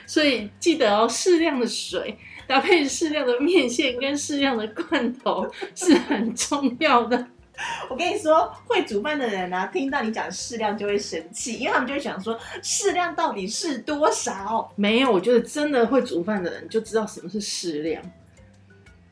[0.06, 5.44] 所以记得哦，适量的水搭配适量的面线跟适量的罐头
[5.74, 7.26] 是很重要的。
[7.88, 14.72] 我跟你说，会煮饭的人啊，听到你讲适量就会生气，因为他们就会想说适量到底是多少？
[14.76, 18.02] 没有，我觉得真的会煮饭的人就知道什么是适量。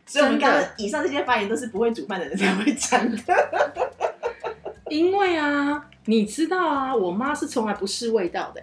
[0.07, 3.19] 所以我们刚刚以上这些发言都是不会煮饭的人才会讲的。
[4.89, 8.63] 因为啊，你知道啊，我妈是从来不试味道的。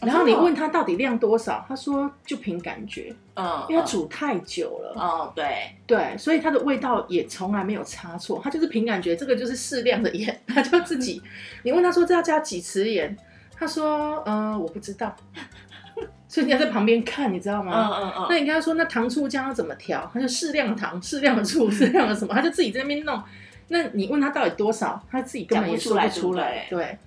[0.00, 5.70] 然后你问他到底量多少，他说就凭感觉，嗯，因为他煮太久了，哦，对。
[5.86, 11.22] 对，所以它的味道也从来没有差错，他就是凭感觉，这个就是适量的盐， 他就自己，
[11.62, 13.16] 你问他说这要加几匙盐，
[13.56, 15.14] 他说嗯我不知道，
[16.28, 17.72] 所以你要在旁边看，你知道吗？
[17.72, 23.22] 嗯嗯嗯，那你跟他说那糖醋酱要怎么调，他就适量的糖，适量的醋，适量的什么，他就自己在那边弄，
[23.68, 26.98] 那你问他到底多少，他自己根本也说不出来，对。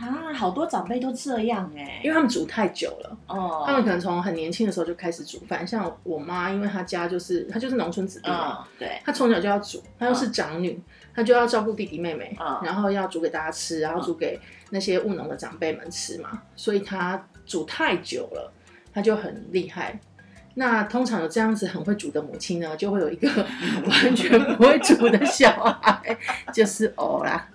[0.00, 3.64] 啊，好多长辈都这样哎，因为他们煮太久了哦。
[3.66, 10.82] 他们可能从很年轻的时候就开始煮饭，像我妈，因为她家就是她就是农村子弟嘛，对，她从小就要煮，她又是长女，
[11.14, 18.52] 她就要照顾弟弟妹妹，然后要煮给大家吃，然后煮给那些务农的长辈们吃嘛，所以她煮太久了，
[18.94, 20.00] 她就很厉害。
[20.54, 23.28] 那通常有这样子很会煮的母亲呢，就会有一个
[23.86, 26.18] 完全不会煮的小孩，
[26.52, 27.48] 就是我啦。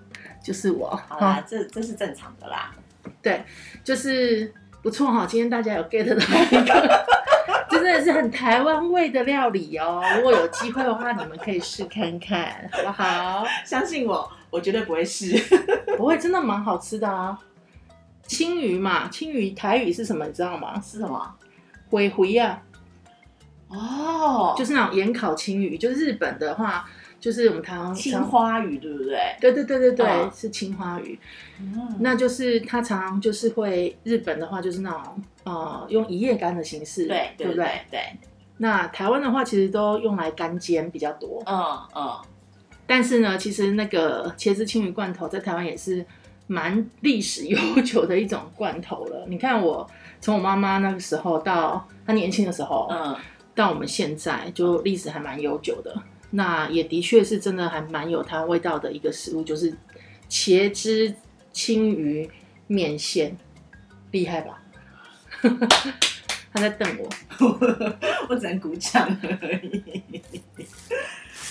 [0.46, 2.72] 就是我，好啦，这这是正常的啦。
[3.20, 3.44] 对，
[3.84, 4.54] 就是
[4.84, 5.26] 不错哈。
[5.26, 7.06] 今天大家有 get 到一个，
[7.68, 10.04] 真的是很台湾味的料理哦。
[10.16, 13.44] 如果有机会的话，你们可以试看看，好不好？
[13.66, 15.36] 相信我，我绝对不会试，
[15.98, 17.40] 不会，真的蛮好吃的啊。
[18.28, 20.28] 青鱼嘛，青鱼台语是什么？
[20.28, 20.80] 你知道吗？
[20.80, 21.36] 是什么？
[21.90, 22.62] 灰灰啊。
[23.68, 26.88] 哦，就是那种盐烤青鱼，就是日本的话。
[27.26, 29.18] 就是我们台湾青花鱼，对不对？
[29.42, 31.18] 对对对对对，是青花鱼。
[31.60, 37.82] 嗯，那就是它常常就是会日本的话，就是那种呃用一夜干的形式，对对不对？
[37.90, 38.00] 对。
[38.58, 41.42] 那台湾的话，其实都用来干煎比较多。
[41.48, 42.16] 嗯嗯。
[42.86, 46.06] 但是呢，其实那个茄子青鱼罐头在台湾也是
[46.46, 49.26] 蛮历史悠久的一种罐头了。
[49.28, 49.90] 你看，我
[50.22, 53.16] 从我妈妈那个时候到她年轻的时候，嗯，
[53.56, 55.92] 到我们现在，就历史还蛮悠久的。
[56.36, 59.74] 那也的确是真的，还蛮有它味道的一个食物，就是
[60.30, 61.16] 茄汁
[61.54, 62.30] 青鱼
[62.68, 63.38] 面线，
[64.12, 64.62] 厉害吧？
[66.54, 67.10] 他在瞪我，
[68.30, 69.84] 我只能鼓掌而已。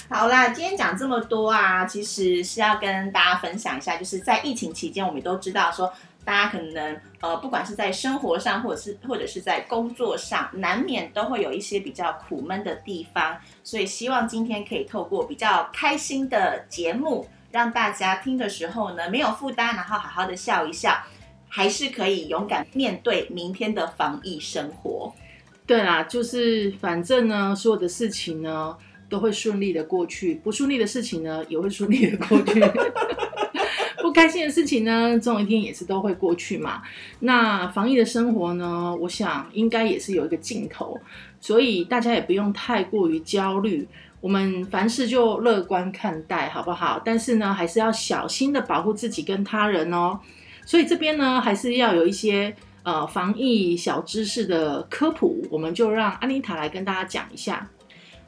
[0.08, 5.92] 好啦，今天讲这么多啊，其实是要跟大家分享一下，就是在疫情期间，我们都知道说。
[6.24, 13.36] 大家可能呃，不管是在生活上，或者是或者是在工作上，难免都会有一些比较苦闷的地方。
[13.62, 20.96] 所以希望今天可以透过比较开心的节目，让大家听的时候呢没有负担，然后好好的笑一笑，
[21.48, 25.12] 还是可以勇敢面对明天的防疫生活。
[25.66, 28.76] 对啦，就是反正呢，所有的事情呢
[29.08, 32.60] 都会顺利的过去，不顺利的事情呢也会顺利的过去。
[34.14, 36.80] 开心的事情呢，总有一天也是都会过去嘛。
[37.20, 40.98] 那防疫的生活呢，我想应该也是有一个尽头，
[41.40, 43.86] 所以大家也不用太过于焦虑。
[44.20, 46.98] 我们凡事就乐观看待，好不好？
[47.04, 50.18] 但是呢，还是要小心的保护自己跟他人哦。
[50.64, 57.68] 所以这边呢，还是要有一些呃防疫小知识的科普，我们就让安妮塔来跟大家讲一下。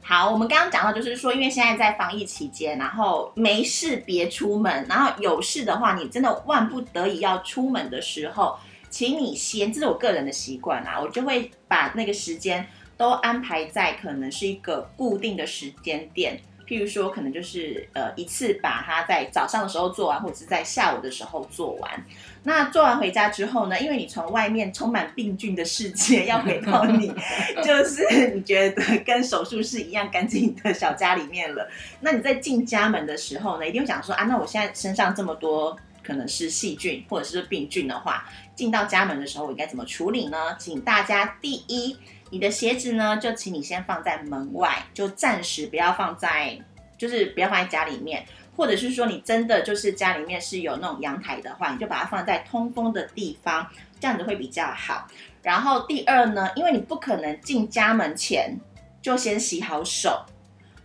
[0.09, 8.57] 好，我们刚刚讲到，就是说，因为现在在防疫期间，然后没事别出门，然后有事的话，你真的万不得已要出门的时候，
[8.89, 12.65] 请你先，这是我个人的习惯啊，我就会把那个时间
[12.95, 16.39] 都安排在可能是一个固定的时间点。
[16.67, 22.05] 譬如说，可能就是呃一次把它在早上的时候做完，或者是在下午的时候做完。
[22.43, 23.79] 那做完回家之后呢？
[23.79, 27.07] 因为你从外面充满病菌的世界要回到你，
[27.63, 31.69] 就是你觉得跟手术室一样干净的小家里面了。
[32.01, 38.25] 那你在进家门的时候呢，一定会想说啊，那我现在身上这么多可能是细菌或者是病菌的话，
[38.55, 40.55] 进到家门的时候我应该怎么处理呢？
[40.59, 41.97] 请大家第一。
[42.29, 46.59] 你的鞋子呢，就请你先放在门外，就暂时不要放在，
[46.97, 53.65] 就是不要放在家里面，或者是说你真的就是家里面是有那种阳台的话，你就把它放在通风的地方，
[53.99, 55.07] 这样子会比较好。
[55.41, 58.57] 然后第二呢，因为你不可能进家门前
[59.01, 60.25] 就先洗好手，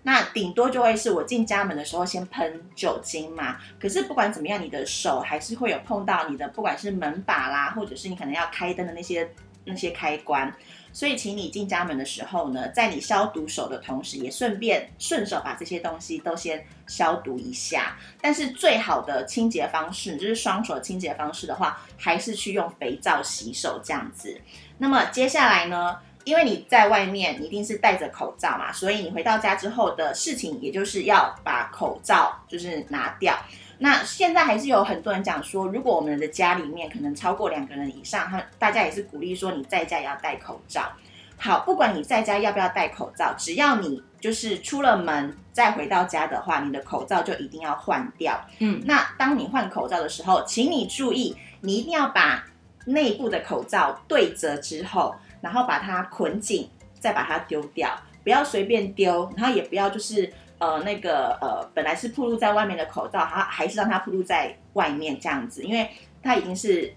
[0.04, 3.56] 那顶多就会是我进家门的时候先喷酒精嘛。
[3.80, 9.28] 可是不管怎么样，你的手还是会有碰到你的，不管是门把啦，或者是你可能要开灯的那些
[9.64, 10.54] 那些开关。
[10.92, 17.96] 所以，请你进家门的时候呢，在你消毒手的同时，也顺便顺手把这些东西都先消毒一下。
[18.20, 24.40] 但是，最好的清洁方式就是双手清洁方式的话，还是去用肥皂洗手这样子。
[24.78, 33.34] 那么接下来呢，因为你在外面你一定是戴着口罩嘛，所以你回到家之后的事情，也就是要把口罩就是拿掉。
[33.78, 40.92] 那现在还是有很多人讲说，如果我们的家里面可能超过两个人以上，他大家也是鼓励说你在家也要戴口罩。
[41.36, 48.40] 好，不管你在家要不要戴口罩，只要你就是出了门再回到家的话，你的口罩就一定要换掉。
[48.60, 52.44] 嗯，那当你换口罩的时候，请你注意，你一定要把
[52.86, 57.90] 内部的口罩对折之后，然后把它捆紧，再把它丢掉，
[58.22, 60.32] 不要随便丢，然后也不要就是。
[60.62, 65.90] 呃，那个呃，本来是铺露在外面的口罩，它还是让它铺露在外面这样子，因为
[66.22, 66.94] 它已经是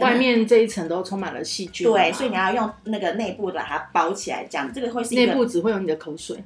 [0.00, 1.90] 外面这一层都充满了细菌。
[1.90, 6.44] 对，所以你要用那个内部把它包起来，这样这个会是内部只会有你的口水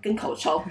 [0.00, 0.62] 跟口臭。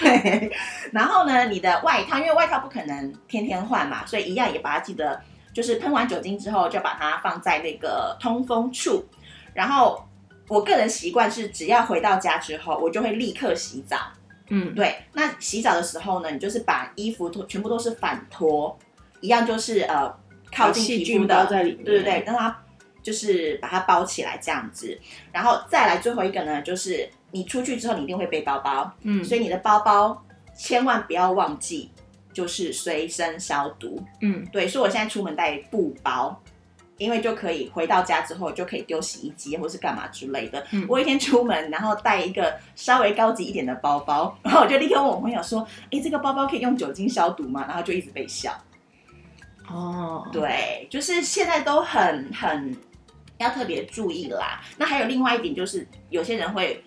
[0.00, 0.50] 对，
[0.90, 5.20] 然后呢，你的外套，因为外套不可能天天换嘛，所以一样也把它记得，
[5.52, 9.04] 就是喷完酒精之后就把它放在那个通风处，
[9.52, 10.04] 然后。
[10.48, 13.96] 我个人习惯是，只要回到家之后，我就会立刻洗澡。
[14.50, 14.94] 嗯，对。
[15.14, 18.78] 那洗澡的时候呢，你就是把衣服脱，全部都是反脱，
[19.20, 20.14] 一样就是呃
[20.54, 22.62] 靠近皮肤的，对对对，让它
[23.02, 25.00] 就是把它包起来这样子。
[25.32, 30.22] 然后再来最后一个呢，就是你出去之后，你一定会背包包，嗯，所以你的包包
[30.54, 31.90] 千万不要忘记，
[32.34, 34.04] 就是随身消毒。
[34.20, 34.68] 嗯，对。
[34.68, 36.38] 所以我现在出门带布包。
[36.96, 40.64] 因为就可以回到家之后就可以丢洗衣机或是干嘛之类的。
[40.88, 48.52] 我一天出门，然后带一个稍微高级一点的包包，然后我就立刻问我朋友说：“哎，这个包包可以用酒精消毒吗？”然后就一直被笑。
[49.68, 52.76] 哦，对，就是现在都很很
[53.38, 54.62] 要特别注意啦。
[54.76, 56.84] 那还有另外一点就是，有些人会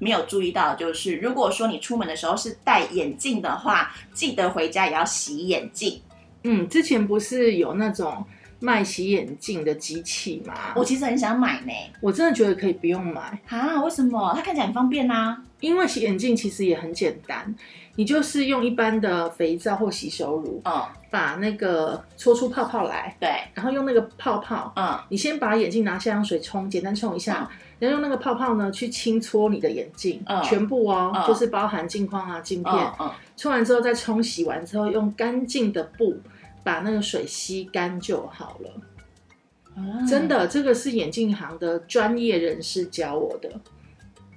[0.00, 6.02] 没有注意到，就是如果说你出门的时候是戴眼镜的话，记得回家也要洗眼镜。
[6.42, 8.26] 嗯，之前不是有那种。
[8.60, 11.72] 卖洗眼镜的机器嘛，我其实很想买呢。
[12.00, 13.82] 我真的觉得可以不用买啊？
[13.82, 14.32] 为什么？
[14.34, 15.42] 它看起来很方便啊。
[15.60, 17.54] 因为洗眼镜其实也很简单，
[17.94, 36.20] 你就是用一般的肥皂或洗手乳，嗯，把那个搓出泡泡来，对，然后用那个泡泡，嗯，你先把眼镜拿下用水冲，简单冲一下，然后用那个泡泡呢去轻搓你的眼镜，全部哦，就是包含镜框啊、镜片，嗯，搓完之后再冲洗完之后，用干净的布。
[36.66, 40.04] 把那个水吸干就好了。
[40.08, 43.48] 真的，这个是眼镜行的专业人士教我的。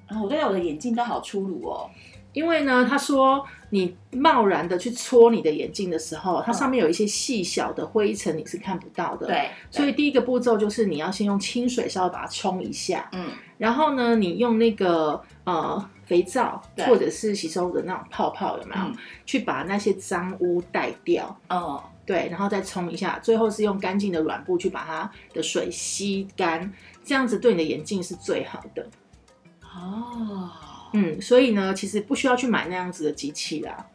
[0.06, 1.90] 啊，我觉得我的眼镜都好粗鲁哦。
[2.34, 9.26] 因为呢，他说你贸然的去搓你的眼镜的时候，它上面有一些细小的灰尘，你是看不到的。
[9.26, 9.50] 对。
[9.72, 13.10] 所以第一个步骤就是你要先用清水稍微把它冲一下。
[13.14, 13.32] 嗯。
[13.58, 18.92] 然后呢，你用那个呃肥皂或者是洗收的那种泡泡，有没有？
[19.26, 21.36] 去把那些脏污带掉。
[21.50, 21.84] 哦。
[22.10, 26.74] 对，然后再冲一下，最后是用干净的软布去把它的水吸干，
[27.06, 28.84] 这样子对你的眼镜是最好的。
[29.62, 30.50] 哦，
[30.94, 33.86] 嗯，所以呢，其实不需要去买那样子的机器啦。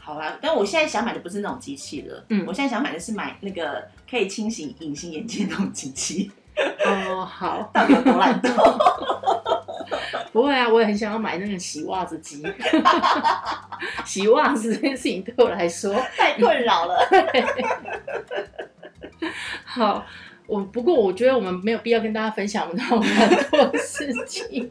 [0.00, 6.32] 好啦，但我现在想买的不是那种机器了，嗯，我现在想买的是买那个可以清洗隐形眼镜那种机器。
[6.86, 8.48] 哦，好， 到底有多懒惰？
[10.34, 12.42] 不会啊，我也很想要买那个洗袜子机。
[14.04, 16.98] 洗袜子这件事情对我来说 太困扰了。
[19.64, 20.04] 好，
[20.48, 24.68] 我不过我觉得我们没有必要跟大家分享我们那种很多事情。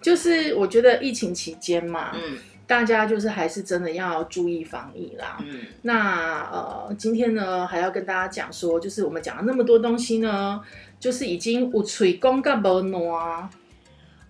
[0.00, 5.36] 就是我觉得疫情期间嘛，嗯，大家就是还是真的要注意防疫啦。
[5.42, 10.58] 嗯，那呃，今天呢还要跟大家讲说，就是我们讲了那么多东西呢，
[11.00, 13.50] 就是已经有嘴讲甲无暖，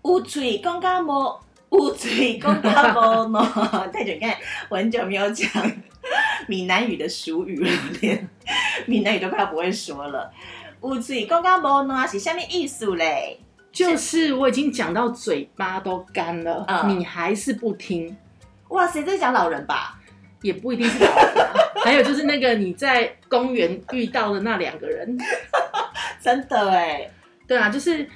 [0.03, 1.39] 有嘴讲甲无。
[1.71, 3.41] 乌嘴公大波诺，
[3.93, 4.37] 太久你看，
[4.69, 5.49] 我很久没有讲
[6.49, 8.29] 闽南语的俗语了，连
[8.87, 9.57] 闽南语都快不？
[9.57, 10.33] 会说了。
[10.81, 13.39] 乌嘴公大波诺是下面意思嘞？
[13.71, 17.73] 就是我已经讲到嘴巴都干了，你还是不？
[17.75, 18.17] 听？
[18.71, 20.00] 哇塞，在讲老人吧？
[20.43, 21.47] 也不一定是老人，
[21.85, 25.19] 还有就是那个你在公园遇到的那两个人，
[26.21, 27.11] 真的哎，
[27.47, 28.07] 对啊，就是。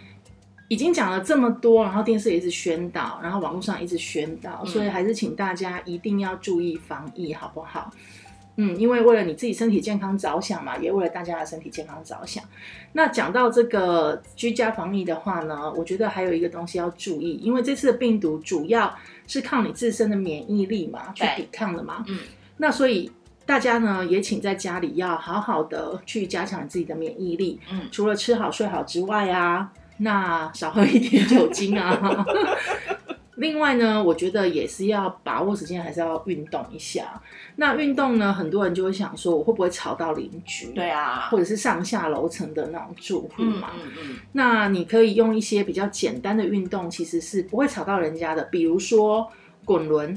[0.69, 7.91] 已经讲了这么多，然后电视也一直宣导，然后网络上一直宣导，嗯所以还是请大家一定要注意防疫，好不好？
[8.57, 12.43] 嗯，因为为了你自己身体健康着想嘛，也为了大家的身体健康着想。
[12.95, 18.93] 那讲到这个居家防疫的话呢，我觉得还有一个东西要注意，因为这次的病毒主要
[19.27, 22.05] 是靠你自身的免疫力嘛去抵抗的嘛。
[22.09, 22.19] 嗯，
[22.59, 23.11] 那所以
[23.47, 27.61] 大家呢也请在家里要好好的去加强自己的免疫力。
[27.71, 32.25] 嗯除了吃好睡好之外啊，那少喝一点酒精啊。
[33.37, 37.21] 另外呢，我觉得也是要把握时间，还是要运动一下。
[37.57, 40.69] 那运动呢，很多人就会想说，我会不会吵到邻居？
[40.73, 43.71] 对啊，或者是上下楼层的那种住户嗯嘛。
[43.75, 49.29] 嗯嗯，那你可以用一些比较简单的运动，其实是不会吵到人家的，比如说
[49.65, 50.17] 滚轮，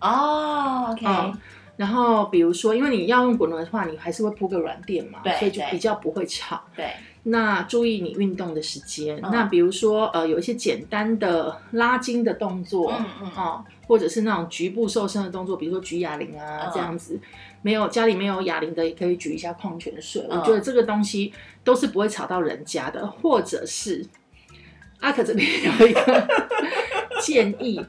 [0.00, 1.38] 哦，OK，嗯，
[1.76, 6.60] 然后比如说，因为你要用滚轮的话，你还是会铺个软垫嘛，所以就比较不会吵。
[6.76, 6.90] 对，
[7.24, 9.16] 那注意你运动的时间。
[9.22, 17.20] 嗯那比如说，呃，有一些简单的拉筋的动作，嗯嗯哦，或者是那种局部瘦身的动作，比如说举哑铃啊、嗯这样子。
[17.64, 20.26] 没有家里没有哑铃的，也可以举一下矿泉水。
[20.28, 24.04] 嗯我觉得这个东西都是不会吵到人家的，或者是
[24.98, 25.48] 阿可这边
[25.78, 26.28] 有一个
[27.22, 27.80] 建议。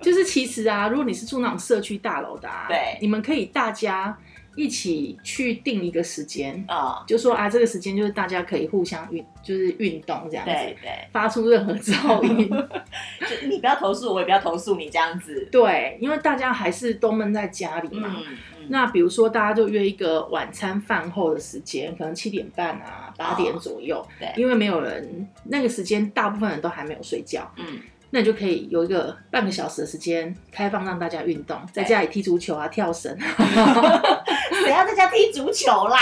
[0.00, 4.16] 就是其实啊，如果你是住那种社区大楼的啊，对你们可以大家
[4.58, 12.50] 一起去定一个时间，哦，就说啊，这个时间就是大家可以互相运，就是运动这样子，对对，发出任何噪音。
[13.20, 15.48] 就你不要投诉我，我也不要投诉你，这样子。
[15.52, 18.16] 对，因为大家还是都闷在家里嘛。
[18.18, 24.04] 嗯嗯，那比如说，大家就约一个晚餐饭后的时间，可能七点半啊、八点左右。
[24.18, 27.78] 对因为没有人那个时间，大部分人都还没有睡觉，嗯，
[28.10, 33.16] 那你就可以有一个半个小时的时间开放让大家运动，在家里踢足球啊、跳绳，
[34.68, 35.98] 谁要在家踢足球啦？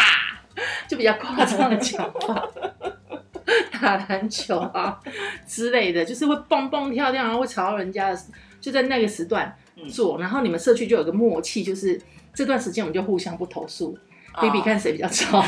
[0.88, 2.48] 就比较夸张的讲法。
[3.80, 4.98] 打篮球啊
[5.46, 8.18] 之类的，就是会蹦蹦跳跳，然后会吵到人家的，
[8.60, 12.00] 就在那个时段嗯做，然后你们社区就有个默契，就是
[12.34, 13.96] 这段时间我们就互相不投诉，
[14.40, 15.44] 比比哦看谁比较吵。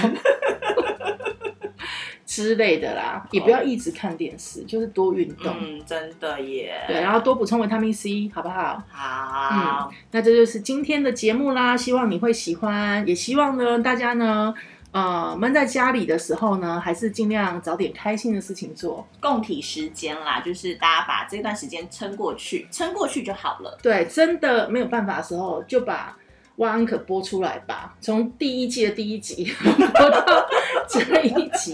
[2.39, 6.85] 之类的啦，也不要一直看电视，就是多运动，嗯，真的耶。
[6.87, 8.81] 对，然后多补充维他命 C，好不好？
[8.89, 14.55] 好，那这就是今天的节目啦，希望你会喜欢，也希望呢大家呢，
[14.93, 19.05] 呃，闷在家里的时候呢，还是尽量找点开心的事情做。
[19.19, 23.77] 共体时间啦，就是大家把这段时间撑过去，撑过去就好了。
[23.83, 26.17] 对，真的没有办法的时候，就把
[26.59, 30.47] 《万安可》播出来吧，从第一季的第一集 播到
[30.89, 31.73] 这一集，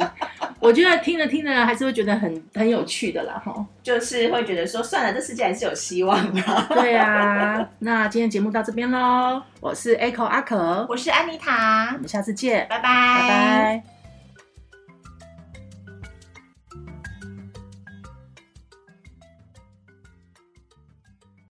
[0.60, 3.66] 我觉得听着听着还是会觉得很很有趣的啦，哈。
[3.82, 6.42] 就是会觉得说，算了，这世界还是有希望的。
[6.70, 13.93] 对啊，那今天节目到这边喽，我是 Echo 阿可，我是安妮塔我，们下次见，拜拜，拜拜。